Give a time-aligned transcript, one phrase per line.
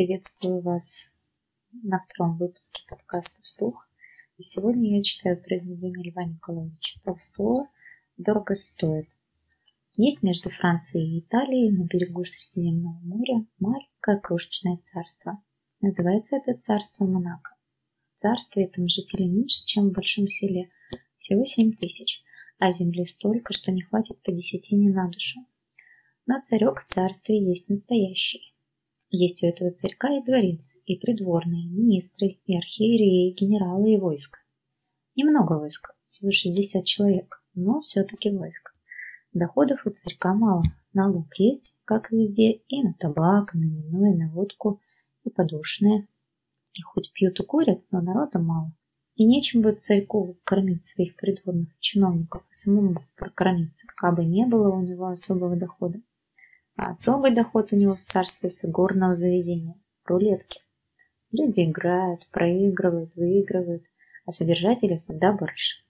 [0.00, 1.10] Приветствую вас
[1.72, 3.86] на втором выпуске подкаста «Вслух».
[4.38, 7.68] И сегодня я читаю произведение Льва Николаевича Толстого
[8.16, 9.10] «Дорого стоит».
[9.96, 15.42] Есть между Францией и Италией на берегу Средиземного моря маленькое крошечное царство.
[15.82, 17.54] Называется это царство Монако.
[18.06, 20.70] В царстве этом жителей меньше, чем в большом селе,
[21.18, 22.22] всего семь тысяч,
[22.58, 25.40] а земли столько, что не хватит по десятине на душу.
[26.24, 28.49] Но царек в царстве есть настоящий.
[29.12, 34.38] Есть у этого царька и дворец, и придворные, министры, и архиереи, и генералы, и войско.
[35.16, 38.70] Немного войска, всего 60 человек, но все-таки войско.
[39.32, 40.62] Доходов у царька мало.
[40.92, 44.80] Налог есть, как везде, и на табак, и на вино, и на водку,
[45.24, 46.06] и подушные.
[46.74, 48.72] И хоть пьют и курят, но народа мало.
[49.16, 54.80] И нечем бы царьку кормить своих придворных чиновников и самому прокормиться, кабы не было у
[54.80, 56.00] него особого дохода.
[56.76, 60.60] А особый доход у него в царстве с горного заведения– рулетки.
[61.32, 63.84] Люди играют, проигрывают, выигрывают,
[64.24, 65.84] а содержателю всегда барыш.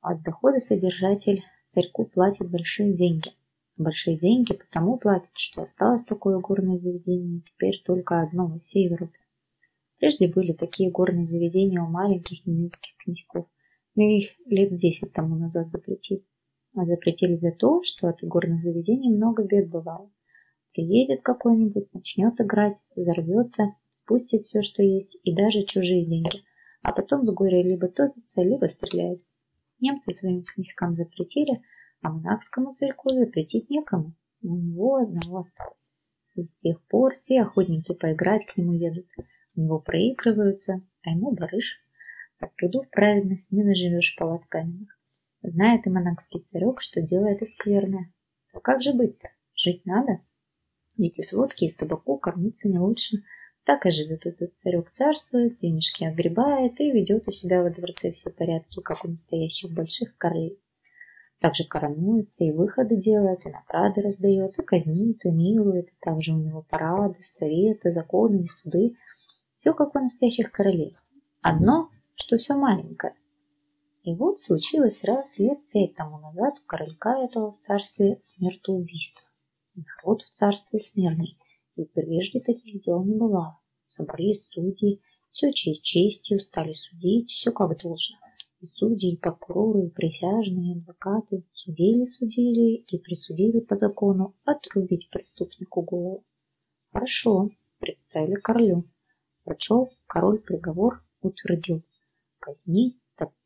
[0.00, 3.32] А с дохода содержатель царьку платит большие деньги.
[3.76, 9.18] Большие деньги потому платит, что осталось такое горное заведение теперь только одно во всей Европе.
[9.98, 13.46] Прежде были такие горные заведения у маленьких немецких князьков,
[13.94, 16.24] но их лет десять тому назад запретили
[16.78, 20.10] а запретили за то, что от игорных заведений много бед бывало.
[20.72, 26.44] Приедет какой-нибудь, начнет играть, взорвется, спустит все, что есть, и даже чужие деньги,
[26.82, 29.34] а потом с горя либо топится, либо стреляется.
[29.80, 31.60] Немцы своим князькам запретили,
[32.00, 34.14] а монахскому царьку запретить некому.
[34.42, 35.92] У него одного осталось.
[36.36, 39.06] И с тех пор все охотники поиграть к нему едут.
[39.56, 41.80] У него проигрываются, а ему барыш.
[42.38, 44.97] От трудов праведных не наживешь палат каменных.
[45.42, 48.12] Знает и монахский царек, что дело это скверное.
[48.52, 49.28] А как же быть-то?
[49.54, 50.20] Жить надо.
[50.96, 53.18] Ведь из водки, из табаку кормиться не лучше.
[53.64, 58.30] Так и живет этот царек царствует, денежки огребает и ведет у себя во дворце все
[58.30, 60.60] порядки, как у настоящих больших королей.
[61.38, 66.38] Также коронуется и выходы делает, и награды раздает, и казнит, и милует, и также у
[66.38, 68.96] него парады, советы, законы и суды.
[69.54, 70.96] Все как у настоящих королей.
[71.42, 73.14] Одно, что все маленькое–
[74.08, 79.28] и вот случилось раз лет пять тому назад у королька этого в царстве смертоубийство.
[79.74, 81.36] Народ в царстве смирный,
[81.76, 83.60] и прежде таких дел не бывало.
[83.84, 88.16] Собрались судьи, все честь честью, стали судить, все как должно.
[88.60, 95.82] И судьи, и прокуроры, и присяжные, и адвокаты судили-судили и присудили по закону отрубить преступнику
[95.82, 96.24] голову.
[96.92, 98.84] Хорошо, представили королю.
[99.44, 101.82] Прочел король приговор, утвердил.
[102.38, 102.98] Казни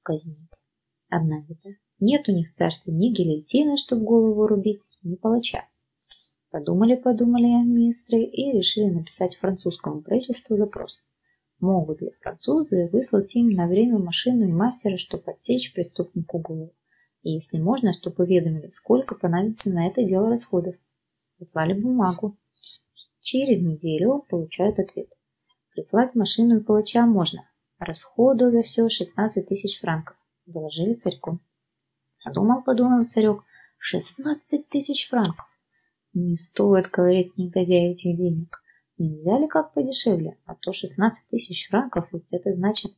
[0.02, 0.62] казнить.
[1.08, 1.76] Одна беда.
[2.00, 5.68] Нет у них в царстве ни гильотины, чтобы голову рубить, ни палача.
[6.50, 11.02] Подумали-подумали министры и решили написать французскому правительству запрос.
[11.60, 16.74] Могут ли французы выслать им на время машину и мастера, чтобы отсечь преступнику голову?
[17.22, 20.74] И если можно, чтобы уведомили, сколько понадобится на это дело расходов.
[21.38, 22.36] Послали бумагу.
[23.20, 25.08] Через неделю получают ответ.
[25.70, 27.48] Прислать машину и палача можно,
[27.84, 30.16] Расходу за все 16 тысяч франков.
[30.46, 31.40] Доложили царьку.
[32.22, 33.42] Подумал, подумал царек.
[33.78, 35.46] 16 тысяч франков.
[36.14, 38.62] Не стоит, говорит негодяй, этих денег.
[38.98, 40.38] Нельзя ли как подешевле?
[40.46, 42.92] А то 16 тысяч франков, ведь это значит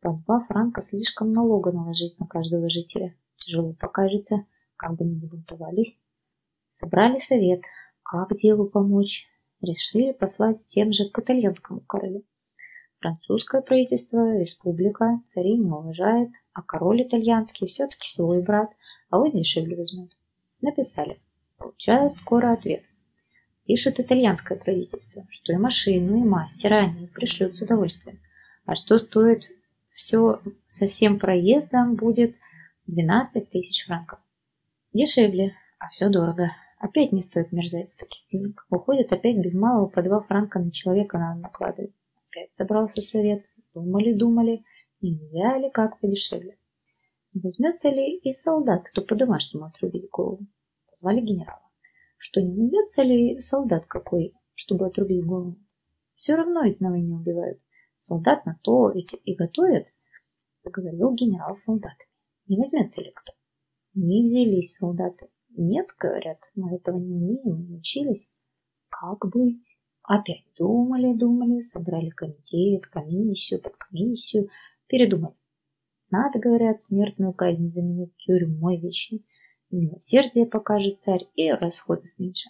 [0.00, 3.16] по 2 франка слишком налога наложить на каждого жителя.
[3.38, 4.46] Тяжело покажется,
[4.76, 5.98] как бы не забунтовались.
[6.70, 7.62] Собрали совет,
[8.04, 9.26] как делу помочь.
[9.60, 12.24] Решили послать с тем же к итальянскому королю.
[13.00, 18.70] Французское правительство, республика, царей не уважает, а король итальянский все-таки свой брат,
[19.10, 20.16] а авось дешевле возьмут.
[20.60, 21.20] Написали.
[21.58, 22.84] Получают скоро ответ.
[23.66, 28.18] Пишет итальянское правительство, что и машину, и мастера они пришлют с удовольствием.
[28.66, 29.48] А что стоит
[29.90, 32.36] все со всем проездом будет
[32.86, 34.18] 12 тысяч франков.
[34.92, 36.50] Дешевле, а все дорого.
[36.78, 38.66] Опять не стоит мерзать с таких денег.
[38.70, 41.92] Уходит опять без малого по 2 франка на человека надо накладывать.
[42.38, 43.44] Опять собрался совет.
[43.74, 44.62] Думали-думали,
[45.00, 46.56] нельзя ли как подешевле.
[47.34, 50.46] Возьмется ли и солдат, кто по-домашнему отрубить голову?
[50.88, 51.68] Позвали генерала.
[52.16, 55.56] Что не найдется ли солдат какой, чтобы отрубить голову?
[56.14, 57.58] Все равно ведь на войне убивают.
[57.96, 59.88] Солдат на то ведь и готовят,
[60.62, 62.10] поговорил генерал с солдатами.
[62.46, 63.32] Не возьмется ли кто?
[63.94, 65.28] Не взялись солдаты.
[65.50, 68.30] Нет, говорят, мы этого не умеем, не учились.
[68.88, 69.58] Как быть?
[70.08, 74.48] Опять думали, думали, собрали комитет, комиссию, подкомиссию,
[74.86, 75.34] передумали.
[76.10, 79.22] Надо, говорят, смертную казнь заменить тюрьмой вечной.
[79.70, 82.48] Милосердие покажет царь и расходов меньше.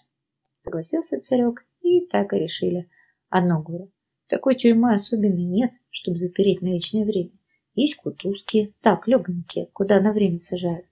[0.55, 2.89] Согласился царек И так и решили.
[3.27, 3.89] Одно горе.
[4.29, 7.31] Такой тюрьмы особенной нет, чтобы запереть на вечное время.
[7.75, 10.85] Есть кутузки, так, легонькие, куда на время сажают.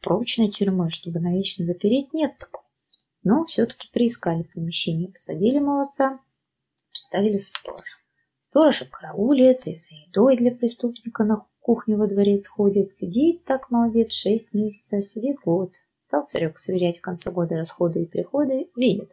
[0.00, 2.62] Прочной тюрьмы, чтобы навечно запереть, нет такой.
[3.24, 6.20] Но все-таки приискали помещение, посадили молодца,
[6.90, 8.02] поставили сторож.
[8.40, 12.96] Сторож караулит и за едой для преступника на кухню во дворец ходит.
[12.96, 15.72] Сидит так молодец шесть месяцев, сидит год.
[15.96, 19.08] Стал царек сверять в конце года расходы и приходы, видит.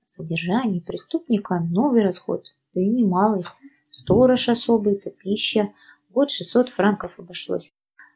[0.00, 3.44] На содержании преступника новый расход, да и немалый.
[3.90, 5.72] Сторож особый, то пища.
[6.10, 7.70] Год 600 франков обошлось.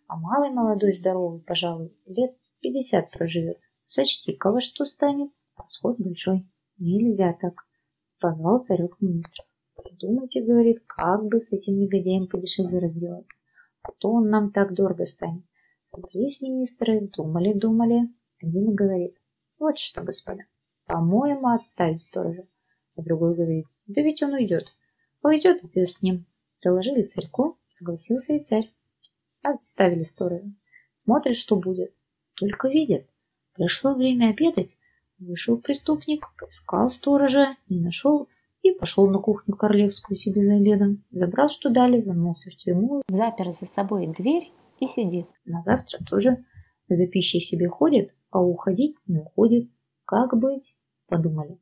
[0.08, 3.58] А малый молодой здоровый, пожалуй, лет 50 проживет.
[3.90, 6.46] Сочти, кого что станет, расход большой.
[6.78, 7.54] Нельзя так.
[8.20, 9.46] Позвал царек министров.
[9.76, 13.38] Придумайте, говорит, как бы с этим негодяем подешевле разделаться.
[13.80, 15.42] А то он нам так дорого станет.
[15.90, 18.10] Собрались министры, думали-думали.
[18.42, 19.16] Один говорит,
[19.58, 20.42] вот что, господа,
[20.84, 22.46] по-моему, отставить сторожа.
[22.94, 24.66] А другой говорит, да ведь он уйдет.
[25.22, 26.26] Уйдет и пес с ним.
[26.62, 28.70] Доложили царьку, согласился и царь.
[29.40, 30.52] Отставили сторожа.
[30.94, 31.94] Смотрит, что будет.
[32.34, 33.06] Только видят.
[33.58, 34.78] Пришло время обедать.
[35.18, 38.28] Вышел преступник, поискал сторожа, не нашел
[38.62, 41.04] и пошел на кухню королевскую себе за обедом.
[41.10, 45.26] Забрал, что дали, вернулся в тюрьму, запер за собой дверь и сидит.
[45.44, 46.44] На завтра тоже
[46.88, 49.68] за пищей себе ходит, а уходить не уходит.
[50.04, 50.76] Как быть?
[51.08, 51.58] Подумали.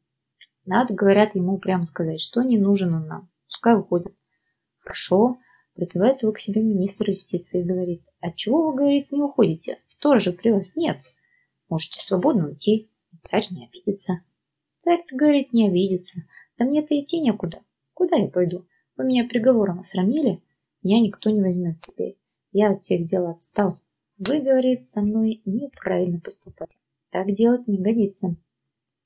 [0.66, 3.31] Надо, говорят, ему прямо сказать, что не нужен он нам.
[3.46, 4.14] Пускай уходит.
[4.81, 5.38] Хорошо.
[5.75, 9.78] Призывает его к себе министр юстиции и говорит, отчего вы, говорит, не уходите?
[9.87, 10.99] Сторожа при вас нет.
[11.68, 12.90] Можете свободно уйти.
[13.22, 14.20] Царь не обидится.
[14.78, 16.22] Царь-то, говорит, не обидится.
[16.58, 17.62] Да мне-то идти некуда.
[17.92, 18.66] Куда я пойду?
[18.96, 20.42] Вы меня приговором осрамили?
[20.82, 22.16] Меня никто не возьмет теперь.
[22.52, 23.78] Я от всех дел отстал.
[24.18, 26.78] Вы, говорит, со мной неправильно поступать.
[27.10, 28.36] Так делать не годится.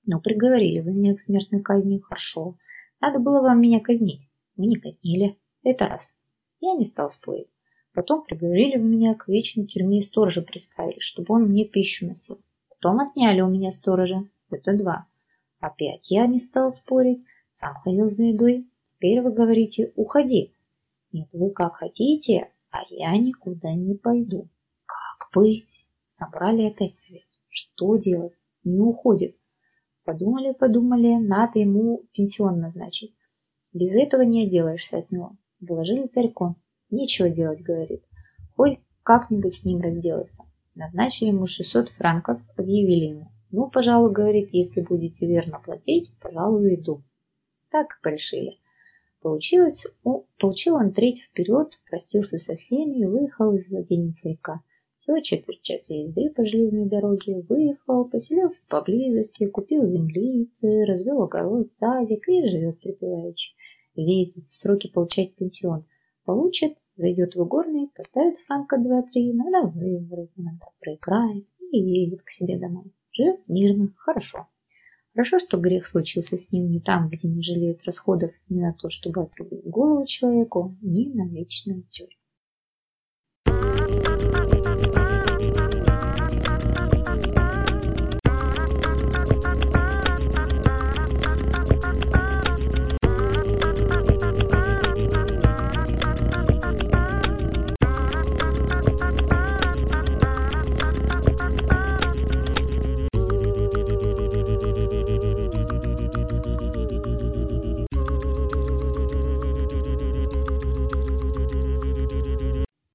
[0.05, 1.99] Но приговорили вы меня к смертной казни.
[1.99, 2.57] Хорошо.
[3.01, 4.29] Надо было вам меня казнить.
[4.57, 5.39] Вы не казнили.
[5.63, 6.15] Это раз.
[6.61, 7.49] Я не стал спорить.
[7.93, 12.41] Потом приговорили вы меня к вечной тюрьме и сторожа приставили, чтобы он мне пищу носил.
[12.81, 14.27] Потом отняли у меня сторожа.
[14.51, 15.07] Это два.
[15.61, 17.23] Опять я не стал спорить.
[17.51, 18.71] Сам ходил за едой.
[18.85, 20.55] Теперь вы говорите, уходи.
[21.13, 24.49] Нет, вы как хотите, а я никуда не пойду.
[24.87, 25.87] Как быть?
[26.07, 27.25] Собрали опять совет.
[27.51, 28.33] Что делать?
[28.65, 29.37] Не уходит.
[30.05, 33.15] Подумали, подумали, надо ему пенсион назначить.
[33.75, 35.37] Без этого не отделаешься от него.
[35.61, 36.57] Доложили царьку.
[36.91, 38.03] Нечего делать, говорит.
[38.57, 40.45] Хоть как-нибудь с ним разделаться.
[40.75, 43.33] Назначили ему 600 франков, объявили ему.
[43.51, 47.03] Ну, пожалуй, говорит, если будете верно платить, пожалуй, иду.
[47.71, 48.59] Так и порешили.
[49.21, 49.87] Получилось,
[50.39, 54.61] получил он треть вперед, простился со всеми и выехал из владения царька.
[54.97, 62.29] Всего четверть часа езды по железной дороге, выехал, поселился поблизости, купил землицы, развел огород, садик
[62.29, 63.53] и живет припеваючи.
[63.95, 64.03] В
[64.47, 65.85] сроки получать пенсион.
[66.25, 72.59] Получит, зайдет в игорный, поставит франка два-три, иногда выиграет, иногда проиграет и едет к себе
[72.59, 72.93] домой.
[73.13, 74.47] Живет мирно, хорошо.
[75.13, 78.89] Хорошо, что грех случился с ним не там, где не жалеют расходов ни на то,
[78.91, 82.20] чтобы отрубить голову человеку, ни на вечную тюрьму.